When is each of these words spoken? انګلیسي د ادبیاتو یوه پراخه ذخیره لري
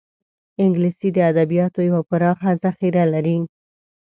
انګلیسي 0.63 1.09
د 1.13 1.17
ادبیاتو 1.31 1.79
یوه 1.89 2.01
پراخه 2.09 2.51
ذخیره 2.63 3.03
لري 3.13 3.37